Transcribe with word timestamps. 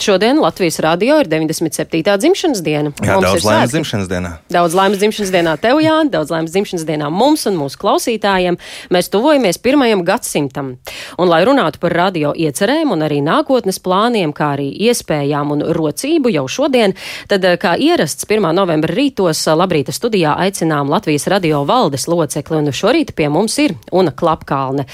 Šodien 0.00 0.38
Latvijas 0.40 0.78
radio 0.80 1.18
ir 1.20 1.28
97. 1.28 2.16
dzimšanas 2.18 2.62
diena. 2.64 2.90
Jā, 3.04 3.18
Mums 3.18 3.26
daudz 3.26 3.44
laimes 3.44 3.72
dzimšanas 3.74 4.06
dienā. 4.08 4.30
Daudz 4.48 4.74
laimes 4.74 4.98
dzimšanas 5.02 5.32
dienā 5.34 5.52
tev, 5.60 5.76
Jāni, 5.84 6.08
daudz 6.14 6.32
laimes 6.32 6.54
dzimšanas 6.54 6.86
dienā 6.88 7.10
mums 7.12 7.44
un 7.50 7.58
mūsu 7.60 7.76
klausītājiem. 7.82 8.56
Mēs 8.88 9.10
tuvojamies 9.12 9.60
pirmajam 9.60 10.00
gadsimtam. 10.08 10.70
Un, 11.18 11.28
lai 11.28 11.42
runātu 11.44 11.82
par 11.82 11.92
radio 11.92 12.32
iecerēm 12.32 12.94
un 12.94 13.04
arī 13.04 13.20
nākotnes 13.26 13.76
plāniem, 13.84 14.32
kā 14.32 14.54
arī 14.56 14.70
iespējām 14.88 15.52
un 15.52 15.66
rocību 15.76 16.32
jau 16.32 16.46
šodien, 16.48 16.96
tad, 17.28 17.44
eh, 17.44 17.58
kā 17.60 17.76
ierasts 17.76 18.24
1. 18.24 18.54
novembra 18.56 18.96
rītos, 18.96 19.44
eh, 19.44 19.52
labrīta 19.52 19.92
studijā 19.92 20.32
aicinām 20.48 20.88
Latvijas 20.88 21.28
radio 21.28 21.60
valdes 21.68 22.08
locekli, 22.08 22.56
un 22.56 22.72
šorīt 22.72 23.12
pie 23.14 23.28
mums 23.28 23.58
ir 23.58 23.76
Una 23.92 24.10
Klapkalne. 24.10 24.86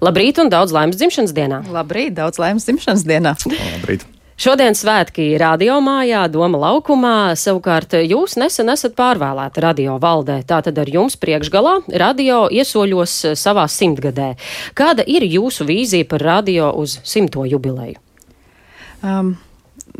Labrīt 0.00 0.38
un 0.38 0.48
daudz 0.48 0.72
laimes 0.72 0.96
dzimšanas 0.96 1.36
dienā! 1.36 1.62
Labrīt, 1.68 2.14
daudz 2.14 2.38
laimes 2.38 2.64
dzimšanas 2.64 3.04
dienā. 3.04 3.36
Labrīt. 3.44 4.08
Šodien 4.34 4.74
svētki 4.74 5.28
radio 5.38 5.76
mājā, 5.78 6.24
Doma 6.26 6.58
laukumā. 6.58 7.36
Savukārt 7.38 7.92
jūs 8.02 8.34
nesen 8.34 8.72
esat 8.72 8.96
pārvēlēti 8.98 9.62
radio 9.62 9.94
valdē. 10.02 10.40
Tātad 10.42 10.80
ar 10.82 10.90
jums 10.90 11.14
priekšgalā 11.22 11.76
radio 12.02 12.40
iesoļos 12.50 13.14
savā 13.38 13.68
simtgadē. 13.70 14.32
Kāda 14.74 15.06
ir 15.06 15.22
jūsu 15.22 15.68
vīzija 15.68 16.08
par 16.10 16.26
radio 16.26 16.72
uz 16.74 16.96
simto 17.06 17.46
jubileju? 17.46 18.00
Um, 19.06 19.36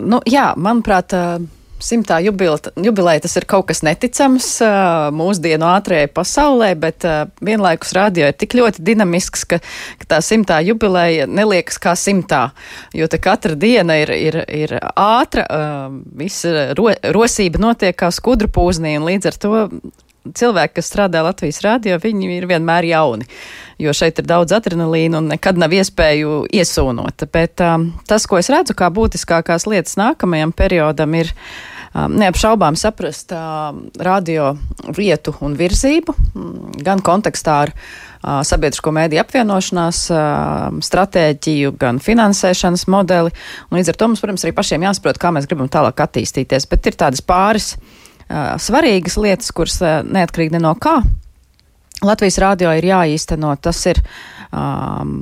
nu, 0.02 0.18
jā, 0.26 0.48
manuprāt, 0.58 1.14
uh, 1.14 1.38
simtā 1.84 2.20
jubileja 2.24 3.22
tas 3.24 3.36
ir 3.38 3.46
kaut 3.48 3.68
kas 3.68 3.82
neticams 3.86 4.48
uh, 4.64 5.10
mūsdienu 5.14 5.66
ātrējai 5.68 6.10
pasaulē, 6.14 6.70
bet 6.80 7.06
uh, 7.08 7.24
vienlaikus 7.44 7.94
radio 7.96 8.30
ir 8.30 8.38
tik 8.38 8.56
ļoti 8.58 8.84
dinamisks, 8.84 9.44
ka, 9.50 9.60
ka 10.00 10.10
tā 10.16 10.20
simtā 10.24 10.60
jubileja 10.64 11.28
neliekas 11.30 11.80
kā 11.82 11.96
simtā, 11.98 12.46
jo 12.96 13.08
te 13.10 13.20
katra 13.22 13.56
diena 13.58 13.98
ir, 14.02 14.14
ir, 14.16 14.40
ir 14.48 14.78
ātra, 14.94 15.44
uh, 15.44 15.90
visa 16.16 16.70
ro, 16.78 16.90
rosība 17.16 17.62
notiek 17.62 17.96
kā 18.00 18.10
skudru 18.14 18.50
pūznī, 18.52 18.96
un 18.98 19.08
līdz 19.10 19.30
ar 19.30 19.38
to 19.44 19.54
cilvēki, 20.32 20.78
kas 20.78 20.88
strādā 20.88 21.20
Latvijas 21.24 21.60
rādio, 21.64 21.98
viņi 22.00 22.30
ir 22.38 22.46
vienmēr 22.48 22.86
jauni, 22.88 23.26
jo 23.82 23.92
šeit 23.96 24.22
ir 24.22 24.28
daudz 24.28 24.54
adrenalīna 24.56 25.20
un 25.20 25.28
nekad 25.34 25.60
nav 25.60 25.74
iespēju 25.76 26.44
iesūnot. 26.54 27.26
Bet 27.34 27.60
um, 27.64 27.90
tas, 28.08 28.26
ko 28.30 28.40
es 28.40 28.48
redzu 28.52 28.76
kā 28.78 28.88
būtiskākās 28.94 29.68
lietas 29.68 29.98
nākamajam 30.00 30.54
periodam, 30.56 31.16
ir 31.20 31.32
um, 31.34 31.73
neapšaubām 31.94 32.76
saprast 32.78 33.32
radio 34.02 34.54
vietu 34.96 35.34
un 35.46 35.54
virzību, 35.58 36.14
gan 36.82 37.02
kontekstā 37.04 37.56
ar 37.66 37.74
sabiedrisko 38.46 38.90
mēdīju 38.96 39.22
apvienošanās 39.22 40.00
stratēģiju, 40.88 41.74
gan 41.78 42.00
finansēšanas 42.02 42.86
modeli. 42.90 43.34
Un 43.70 43.78
līdz 43.78 43.92
ar 43.92 44.00
to 44.00 44.08
mums, 44.10 44.22
protams, 44.24 44.46
arī 44.46 44.54
pašiem 44.56 44.86
jāsaprot, 44.88 45.20
kā 45.22 45.30
mēs 45.34 45.46
gribam 45.50 45.68
tālāk 45.70 46.02
attīstīties. 46.06 46.66
Bet 46.70 46.88
ir 46.90 46.98
tādas 46.98 47.22
pāris 47.24 47.74
svarīgas 48.64 49.18
lietas, 49.20 49.52
kuras 49.54 49.78
neatkarīgi 50.08 50.56
ne 50.56 50.64
no 50.64 50.72
kā 50.80 50.98
Latvijas 52.04 52.38
rādio 52.42 52.72
ir 52.76 52.86
jāīsteno. 52.88 53.54
Tas 53.62 53.80
ir 53.88 54.00
um, 54.50 55.16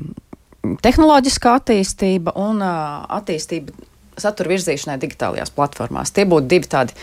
tehnoloģiskā 0.83 1.57
attīstība 1.61 2.35
un 2.41 2.63
uh, 2.65 3.03
attīstība 3.19 3.75
satura 4.21 4.53
virzīšanai 4.53 4.99
digitālajās 5.03 5.53
platformās. 5.57 6.13
Tie 6.13 6.27
būtu 6.29 6.51
divi 6.51 6.71
tādi 6.71 6.97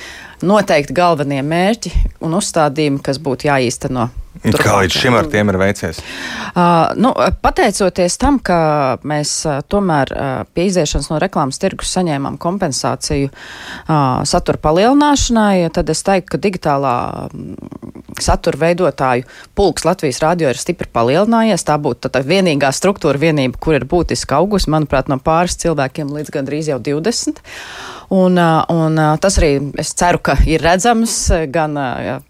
noteikti 0.45 0.95
galvenie 0.95 1.41
mērķi 1.45 1.93
un 2.25 2.37
uzstādījumi, 2.39 3.01
kas 3.05 3.21
būtu 3.23 3.49
jāīsteno. 3.49 4.09
Kā 4.39 4.77
līdz 4.79 4.95
šim 4.95 5.17
ar 5.19 5.27
tiem 5.27 5.49
ir 5.51 5.57
veicies? 5.59 5.97
Uh, 6.53 6.93
nu, 6.95 7.11
pateicoties 7.43 8.15
tam, 8.21 8.37
ka 8.39 8.59
mēs 9.03 9.33
uh, 9.49 9.59
tomēr 9.67 10.13
uh, 10.13 10.27
pie 10.55 10.69
iziešanas 10.69 11.09
no 11.11 11.17
reklāmas 11.19 11.59
tirgus 11.59 11.91
saņēmām 11.97 12.37
kompensāciju 12.39 13.27
uh, 13.27 14.21
satura 14.29 14.61
palielināšanai, 14.63 15.67
tad 15.75 15.91
es 15.91 16.05
teiktu, 16.07 16.35
ka 16.35 16.41
digitālā 16.45 16.95
satura 18.23 18.59
veidotāju 18.63 19.27
pulks 19.55 19.85
Latvijas 19.87 20.21
radio 20.23 20.49
ir 20.51 20.59
stipri 20.59 20.89
palielinājies. 20.93 21.65
Tā 21.67 21.77
būtu 21.81 22.11
tā 22.11 22.23
vienīgā 22.25 22.71
struktūra 22.75 23.19
vienība, 23.21 23.59
kur 23.61 23.77
ir 23.79 23.87
būtiski 23.89 24.35
augus, 24.37 24.69
manuprāt, 24.71 25.11
no 25.11 25.19
pāris 25.23 25.59
cilvēkiem 25.61 26.11
līdz 26.15 26.33
gandrīz 26.35 26.71
jau 26.71 26.79
20. 26.83 27.43
Un, 28.09 28.39
un 28.73 28.97
tas 29.21 29.35
arī, 29.37 29.51
es 29.77 29.91
ceru, 29.93 30.17
ka 30.25 30.33
ir 30.49 30.63
redzams 30.65 31.13
gan 31.53 31.77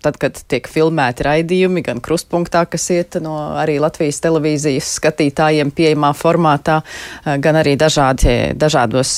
tad, 0.03 0.17
kad 0.19 0.35
tiek 0.51 0.67
filmēti 0.67 1.23
raidījumi, 1.23 1.83
gan 1.85 2.01
krustpunktā, 2.03 2.65
kas 2.67 2.89
iet 2.91 3.15
no 3.23 3.37
arī 3.61 3.77
Latvijas 3.79 4.19
televīzijas 4.25 4.89
skatītājiem 4.97 5.71
pieejamā 5.71 6.11
formātā, 6.19 6.81
gan 7.23 7.61
arī 7.61 7.77
dažādi, 7.79 8.35
dažādos, 8.59 9.13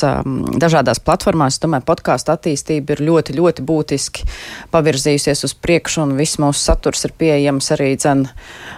dažādās 0.62 1.02
platformās. 1.02 1.58
Es 1.58 1.66
domāju, 1.66 1.88
podkāstu 1.90 2.36
attīstība 2.36 2.94
ir 2.94 3.04
ļoti, 3.10 3.40
ļoti 3.42 3.66
būtiski 3.66 4.30
pavirzījusies 4.70 5.42
uz 5.50 5.58
priekšu, 5.58 6.06
un 6.06 6.16
viss 6.22 6.38
mūsu 6.42 6.62
saturs 6.62 7.10
ir 7.10 7.18
pieejams 7.18 7.74
arī, 7.74 7.96
dzen, 7.98 8.28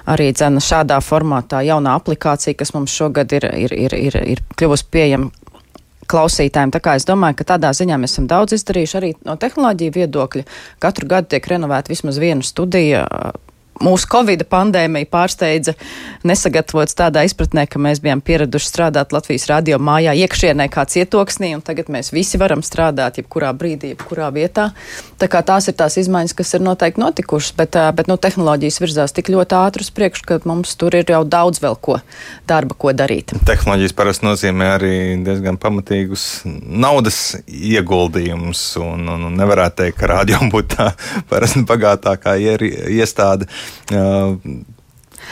arī 0.08 0.32
dzen 0.32 0.64
šādā 0.64 1.04
formātā. 1.04 1.60
Jaunā 1.68 2.00
aplikācija, 2.00 2.56
kas 2.64 2.72
mums 2.78 2.96
šogad 2.96 3.36
ir, 3.36 3.52
ir, 3.68 3.76
ir, 3.76 4.00
ir, 4.08 4.22
ir 4.38 4.48
kļuvusi 4.56 4.88
pieejama 4.88 5.43
klausītājiem. 6.14 6.74
Tā 6.74 6.82
kā 6.84 6.98
es 7.00 7.08
domāju, 7.10 7.40
ka 7.42 7.50
tādā 7.56 7.74
ziņā 7.76 7.98
mēs 8.02 8.16
esam 8.16 8.30
daudz 8.32 8.58
izdarījuši 8.60 9.00
arī 9.00 9.14
no 9.28 9.38
tehnoloģiju 9.42 9.98
viedokļa. 9.98 10.46
Katru 10.84 11.10
gadu 11.10 11.34
tiek 11.34 11.50
renovēta 11.54 11.94
vismaz 11.94 12.22
viena 12.22 12.46
studija 12.46 13.08
mūsu 13.82 14.08
Covid 14.12 14.44
pandēmija 14.52 15.08
pārsteidza 15.12 15.74
nesagatavots 16.28 16.96
tādā 16.98 17.24
izpratnē, 17.28 17.66
ka 17.70 17.82
mēs 17.82 18.02
bijām 18.04 18.22
pieraduši 18.24 18.70
strādāt 18.70 19.14
Latvijas 19.16 19.48
radio 19.50 19.80
mājā 19.82 20.14
iekšienē 20.24 20.68
kā 20.72 20.86
cietoksnī, 20.90 21.54
un 21.58 21.64
tagad 21.66 21.90
mēs 21.94 22.14
visi 22.14 22.40
varam 22.42 22.64
strādāt 22.66 23.20
jebkurā 23.22 23.52
brīdī, 23.58 23.94
jebkurā 23.94 24.30
vietā. 24.36 24.70
Tā 25.22 25.30
kā 25.32 25.44
tās 25.46 25.70
ir 25.72 25.78
tās 25.80 25.98
izmaiņas, 26.02 26.36
kas 26.38 26.54
ir 26.58 26.66
noteikti 26.66 27.02
notikušas, 27.02 27.56
bet, 27.58 27.78
bet 27.98 28.12
nu, 28.12 28.18
tehnoloģijas 28.22 28.80
virzās 28.84 29.16
tik 29.16 29.32
ļoti 29.34 29.58
ātri 29.58 29.88
uz 29.88 29.92
priekšu, 29.96 30.28
ka 30.30 30.40
mums 30.50 30.76
tur 30.80 30.96
ir 30.98 31.10
jau 31.10 31.24
daudz 31.26 31.62
vēl 31.64 31.78
ko 31.82 31.98
darba, 32.50 32.78
ko 32.78 32.94
darīt. 32.96 33.34
Tehnoloģijas 33.48 33.98
parasti 33.98 34.28
nozīmē 34.28 34.70
arī 34.78 34.94
diezgan 35.26 35.58
pamatīgus 35.62 36.44
naudas 36.46 37.20
ieguldījumus, 37.48 38.64
un, 38.84 39.08
un, 39.16 39.28
un 39.30 39.38
nevarētu 39.40 39.82
teikt, 39.84 40.00
ka 40.00 40.12
radio 40.16 40.42
būtu 40.54 40.78
tā 40.78 40.90
parasti 41.30 41.66
bagātākā 41.68 42.38
iestāde. 42.44 43.50
Uh, 43.50 43.63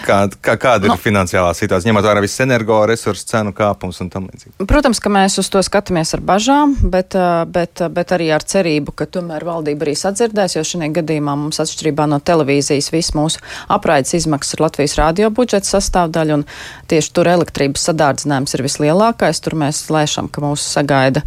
Kā, 0.02 0.24
kā, 0.42 0.56
kāda 0.58 0.88
ir 0.88 0.94
no. 0.94 0.98
finansiālā 1.00 1.52
situācija, 1.56 1.92
ņemot 1.92 2.06
vērā 2.06 2.22
visu 2.24 2.42
energoresursu 2.46 3.26
cenu 3.28 3.52
kāpumus 3.56 4.00
un 4.02 4.10
tam 4.10 4.28
līdzīgi? 4.30 4.66
Protams, 4.70 5.02
ka 5.04 5.12
mēs 5.14 5.38
uz 5.42 5.50
to 5.52 5.62
skatāmies 5.66 6.14
ar 6.16 6.24
bažām, 6.26 6.74
bet, 6.94 7.18
bet, 7.54 7.84
bet 7.94 8.14
arī 8.16 8.32
ar 8.34 8.46
cerību, 8.54 8.96
ka 8.98 9.06
tomēr 9.12 9.46
valdība 9.46 9.86
arī 9.86 9.94
sadzirdēs, 10.00 10.56
jo 10.58 10.64
šajā 10.66 10.90
gadījumā 10.96 11.36
mums 11.44 11.62
atšķirībā 11.62 12.08
no 12.10 12.22
televīzijas 12.24 12.90
viss 12.94 13.16
mūsu 13.18 13.44
apraides 13.72 14.16
izmaksas 14.18 14.58
ir 14.58 14.66
Latvijas 14.66 14.98
radio 14.98 15.30
budžeta 15.38 15.70
sastāvdaļa, 15.70 16.40
un 16.40 16.48
tieši 16.92 17.14
tur 17.18 17.30
elektrības 17.36 17.86
sadārdzinājums 17.92 18.58
ir 18.58 18.66
vislielākais. 18.66 19.44
Tur 19.44 19.60
mēs 19.60 19.84
lēšam, 19.94 20.32
ka 20.34 20.46
mūs 20.46 20.66
sagaida 20.80 21.26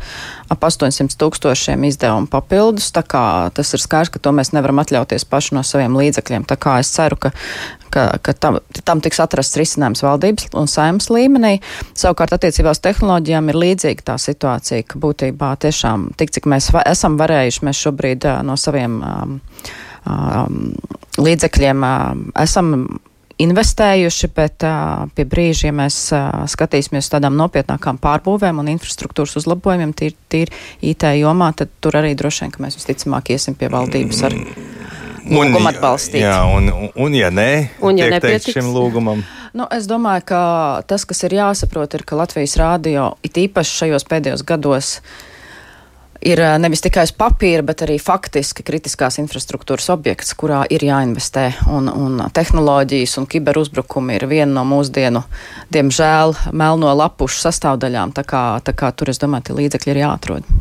ap 0.54 0.66
800 0.70 1.18
tūkstošiem 1.20 1.86
izdevumu 1.90 2.30
papildus, 2.30 2.90
tas 2.94 3.74
ir 3.76 3.82
skaidrs, 3.82 4.12
ka 4.14 4.22
to 4.22 4.34
mēs 4.34 4.54
nevaram 4.56 4.82
atļauties 4.82 5.26
paši 5.28 5.58
no 5.58 5.64
saviem 5.66 5.96
līdzekļiem. 5.98 6.46
Tā 6.48 6.58
kā 6.60 6.78
es 6.82 6.92
ceru, 6.94 7.20
ka 7.20 7.34
ka, 7.94 8.18
ka 8.22 8.32
tam, 8.32 8.58
tam 8.84 9.00
tiks 9.04 9.20
atrasts 9.22 9.58
risinājums 9.58 10.02
valdības 10.04 10.48
un 10.58 10.70
saimnes 10.70 11.06
līmenī. 11.14 11.54
Savukārt 11.98 12.34
attiecībā 12.34 12.74
uz 12.74 12.82
tehnoloģijām 12.82 13.52
ir 13.52 13.60
līdzīga 13.62 14.08
tā 14.10 14.18
situācija, 14.20 14.86
ka 14.88 15.00
būtībā 15.02 15.54
tiešām 15.62 16.10
tik, 16.18 16.34
cik 16.34 16.48
mēs 16.50 16.72
va 16.74 16.82
esam 16.90 17.18
varējuši, 17.20 17.64
mēs 17.68 17.82
šobrīd 17.86 18.26
uh, 18.26 18.40
no 18.46 18.58
saviem 18.60 18.98
um, 18.98 19.38
um, 20.10 20.62
līdzekļiem 21.22 21.86
uh, 21.86 22.24
esam 22.42 22.74
investējuši, 23.42 24.30
bet 24.36 24.64
uh, 24.66 25.06
pie 25.14 25.26
brīža, 25.28 25.68
ja 25.68 25.74
mēs 25.76 25.98
uh, 26.14 26.44
skatīsimies 26.50 27.10
tādām 27.12 27.36
nopietnākām 27.38 27.98
pārbūvēm 28.02 28.60
un 28.62 28.70
infrastruktūras 28.74 29.36
uzlabojumiem, 29.40 29.94
tīri 29.96 30.16
tīr 30.30 30.52
IT 30.92 31.08
jomā, 31.18 31.50
tad 31.56 31.72
tur 31.82 31.98
arī 32.00 32.14
droši 32.18 32.44
vien, 32.44 32.54
ka 32.54 32.64
mēs 32.64 32.78
visticamāk 32.78 33.34
iesim 33.34 33.58
pie 33.58 33.70
valdības 33.72 34.22
ar 34.28 34.38
lūgumu 35.24 35.70
atbalstīt. 35.72 36.22
Jā, 36.22 36.38
un, 36.50 36.70
un, 36.70 36.90
un 37.06 37.16
ja 37.16 37.30
nē, 37.34 37.50
un, 37.84 37.98
ja 37.98 38.20
teikt 38.22 38.52
šim 38.54 38.70
lūgumam. 38.74 39.24
Nu, 39.54 39.68
es 39.74 39.86
domāju, 39.90 40.26
ka 40.32 40.40
tas, 40.90 41.06
kas 41.06 41.22
ir 41.26 41.36
jāsaprot, 41.38 41.94
ir, 41.94 42.02
ka 42.06 42.18
Latvijas 42.18 42.56
rādio 42.58 43.12
it 43.26 43.38
īpaši 43.38 43.80
šajos 43.84 44.06
pēdējos 44.10 44.42
gados 44.46 44.96
ir 46.24 46.40
nevis 46.60 46.82
tikai 46.84 47.04
uz 47.08 47.12
papīra, 47.16 47.64
bet 47.66 47.84
arī 47.84 47.98
faktiski 48.02 48.64
kritiskās 48.66 49.18
infrastruktūras 49.22 49.90
objekts, 49.94 50.34
kurā 50.38 50.64
ir 50.72 50.84
jāinvestē. 50.86 51.50
Un, 51.70 51.90
un 51.90 52.24
tehnoloģijas 52.34 53.18
un 53.20 53.28
kiberuzbrukumi 53.30 54.18
ir 54.18 54.26
viena 54.30 54.50
no 54.56 54.64
mūsdienu, 54.68 55.24
diemžēl, 55.74 56.34
melno 56.56 56.96
lapušu 56.96 57.44
sastāvdaļām. 57.44 58.16
Tā 58.16 58.26
kā, 58.28 58.44
tā 58.64 58.76
kā 58.76 58.90
tur, 58.96 59.12
es 59.12 59.22
domāju, 59.22 59.50
tie 59.50 59.60
līdzekļi 59.62 59.94
ir 59.94 60.04
jāatrod. 60.06 60.52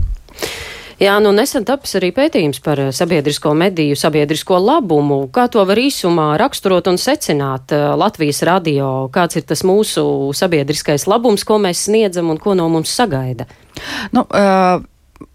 Jā, 1.01 1.17
nu 1.19 1.31
nesen 1.33 1.65
tapis 1.65 1.97
arī 1.97 2.11
pētījums 2.15 2.61
par 2.63 2.79
sabiedrisko 2.93 3.51
mediju, 3.57 3.97
sabiedrisko 3.97 4.59
labumu. 4.61 5.23
Kā 5.33 5.47
to 5.51 5.63
var 5.67 5.79
īsumā 5.81 6.29
raksturot 6.39 6.87
un 6.91 6.99
secināt 7.01 7.73
Latvijas 7.73 8.43
radio? 8.47 9.09
Kāds 9.11 9.39
ir 9.39 9.47
tas 9.49 9.65
mūsu 9.67 10.05
sabiedriskais 10.37 11.07
labums, 11.09 11.43
ko 11.49 11.57
mēs 11.59 11.87
sniedzam 11.89 12.29
un 12.31 12.39
ko 12.39 12.53
no 12.55 12.69
mums 12.71 12.93
sagaida? 12.93 13.49
Nu, 14.13 14.23
uh, 14.29 14.85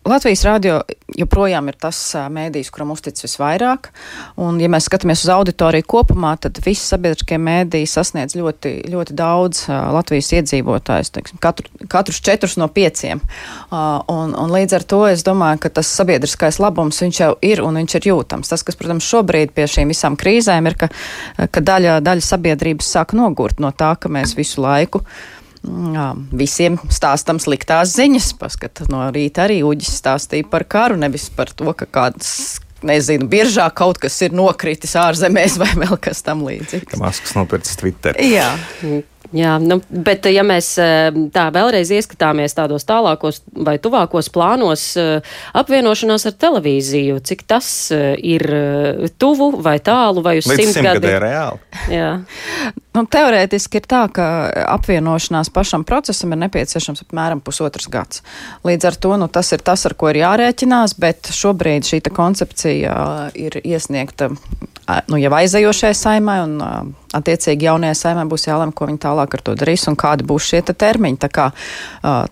Latvijas 0.08 0.40
rādio 0.46 0.78
joprojām 1.19 1.69
ir 1.70 1.76
tas 1.80 1.98
mēdījis, 2.32 2.70
kuram 2.72 2.90
uztic 2.94 3.19
visvairāk. 3.20 3.90
Un, 4.40 4.56
ja 4.62 4.70
mēs 4.72 4.88
skatāmies 4.88 5.22
uz 5.26 5.30
auditoriju 5.32 5.86
kopumā, 5.88 6.32
tad 6.40 6.58
visi 6.64 6.82
sabiedriskie 6.82 7.38
mēdīji 7.42 7.90
sasniedz 7.92 8.36
ļoti, 8.38 8.72
ļoti 8.90 9.16
daudz 9.19 9.62
uh, 9.69 9.90
Latvijas 9.94 10.30
iedzīvotājus, 10.38 11.12
teiksim, 11.14 11.40
katru, 11.44 11.70
katrus 11.92 12.20
četrus 12.25 12.56
no 12.60 12.70
pieciem. 12.72 13.20
Uh, 13.69 14.00
un, 14.12 14.34
un 14.38 14.54
līdz 14.54 14.78
ar 14.80 14.88
to 14.88 15.02
es 15.10 15.25
domāju, 15.26 15.62
ka 15.64 15.72
tas 15.80 15.92
sabiedriskais 16.00 16.60
labums 16.62 17.02
viņš 17.04 17.22
jau 17.22 17.32
ir 17.44 17.62
un 17.64 17.80
viņš 17.82 17.98
ir 18.00 18.10
jūtams. 18.12 18.52
Tas, 18.52 18.64
kas, 18.66 18.78
protams, 18.80 19.08
šobrīd 19.08 19.54
pie 19.56 19.69
šīm 19.70 19.92
visām 19.92 20.19
krīzēm 20.20 20.72
ir, 20.72 20.78
ka, 20.80 20.92
ka 21.52 21.64
daļa, 21.64 21.98
daļa 22.06 22.28
sabiedrības 22.32 22.94
sāk 22.96 23.16
nogurt 23.19 23.60
no 23.62 23.75
tā, 23.76 23.94
ka 24.00 24.12
mēs 24.12 24.36
visu 24.38 24.64
laiku 24.64 25.04
Jā, 25.66 26.12
visiem 26.38 26.78
stāstam 26.93 27.40
sliktās 27.43 27.96
ziņas. 27.99 28.31
Paskat, 28.38 28.84
no 28.93 29.02
rīta 29.14 29.46
arī 29.49 29.60
Uģis 29.66 29.99
stāstīja 29.99 30.46
par 30.50 30.66
karu, 30.70 30.99
nevis 31.00 31.28
par 31.34 31.50
to, 31.56 31.72
ka 31.76 31.88
kāds 31.90 32.60
nezinu, 32.87 33.26
biežāk 33.31 33.75
kaut 33.81 33.99
kas 34.02 34.16
ir 34.22 34.34
nokritis 34.37 34.94
ārzemēs 34.99 35.58
vai 35.60 35.70
vēl 35.82 35.99
kas 36.02 36.22
tam 36.26 36.44
līdzīgs. 36.46 36.99
Maskas 37.02 37.34
nopircis 37.38 37.78
Twitter. 37.81 38.19
Jā. 38.22 38.52
Jā, 39.36 39.58
nu, 39.60 39.76
bet 39.92 40.25
ja 40.32 40.40
mēs 40.46 40.70
eh, 40.80 41.12
tā 41.34 41.48
vēlreiz 41.52 41.90
ieskatāmies 41.92 42.56
tādos 42.56 42.86
tālākos 42.88 43.42
vai 43.52 43.75
tuvākos 43.82 44.30
plānos, 44.32 44.84
eh, 44.96 45.34
apvienošanās 45.58 46.25
ar 46.30 46.36
televīziju, 46.40 47.19
cik 47.28 47.44
tas 47.50 47.69
eh, 47.92 48.14
ir 48.16 48.46
tuvu 49.20 49.50
vai 49.64 49.76
tālu 49.84 50.25
vai 50.25 50.38
uz 50.40 50.48
simt 50.48 50.80
gadiem? 50.80 51.19
reāli. 51.20 51.60
Jā. 51.92 52.08
Nu, 52.96 53.04
teorētiski 53.04 53.82
ir 53.82 53.88
tā, 53.90 54.06
ka 54.16 54.25
apvienošanās 54.78 55.52
pašam 55.52 55.84
procesam 55.88 56.32
ir 56.32 56.40
nepieciešams 56.46 57.04
apmēram 57.04 57.44
pusotrs 57.44 57.90
gads. 57.92 58.25
Līdz 58.64 58.88
ar 58.88 58.96
to 58.96 59.12
nu, 59.20 59.28
tas 59.28 59.52
ir 59.52 59.60
tas, 59.64 59.84
ar 59.86 59.94
ko 59.98 60.08
ir 60.08 60.22
jārēķinās, 60.22 60.96
bet 60.98 61.28
šobrīd 61.36 61.84
šī 61.86 62.00
koncepcija 62.08 62.96
ir 63.36 63.60
iesniegta 63.60 64.32
nu, 65.10 65.19
jau 65.20 65.32
aizējošai 65.36 65.92
saimai 65.96 66.40
un 66.46 66.56
attiecīgi 67.16 67.69
jaunajai 67.69 67.96
saimai 67.96 68.26
būs 68.28 68.49
jālem, 68.49 68.72
ko 68.72 68.88
viņi 68.88 69.00
tālāk 69.05 69.38
ar 69.38 69.44
to 69.44 69.55
darīs 69.58 69.87
un 69.90 69.96
kādi 69.99 70.26
būs 70.28 70.50
šie 70.50 70.62
termiņi. 70.69 71.20
Tā 71.25 71.31
kā 71.32 71.46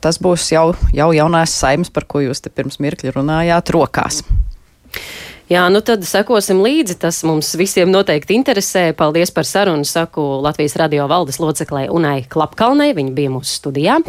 tas 0.01 0.21
būs 0.23 0.51
jau, 0.53 0.67
jau 0.97 1.09
jaunās 1.17 1.55
saimas, 1.57 1.93
par 1.93 2.09
ko 2.09 2.25
jūs 2.25 2.45
te 2.45 2.53
pirms 2.53 2.81
mirkļa 2.83 3.17
runājāt, 3.17 3.73
rokās. 3.77 4.23
Jā, 5.47 5.69
nu 5.71 5.79
tad 5.79 6.03
sekosim 6.03 6.59
līdzi. 6.59 6.97
Tas 7.05 7.21
mums 7.27 7.53
visiem 7.59 7.91
noteikti 7.93 8.35
interesē. 8.35 8.89
Paldies 8.99 9.31
par 9.31 9.47
sarunu, 9.47 9.87
saku 9.87 10.25
Latvijas 10.43 10.75
radio 10.81 11.07
valdes 11.07 11.39
loceklē 11.39 11.85
Unai 11.95 12.25
Klapkalnei. 12.27 12.91
Viņa 12.97 13.15
bija 13.15 13.31
mūsu 13.31 13.61
studijā. 13.61 14.01